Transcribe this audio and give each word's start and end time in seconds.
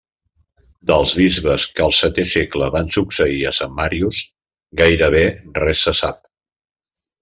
Dels 0.91 1.13
bisbes 1.19 1.65
que 1.75 1.83
al 1.89 1.93
setè 1.99 2.25
segle 2.31 2.71
van 2.77 2.91
succeir 2.97 3.39
a 3.45 3.55
Sant 3.61 3.79
Màrius 3.83 4.25
gairebé 4.85 5.25
res 5.65 5.89
se 5.89 5.99
sap. 6.05 6.31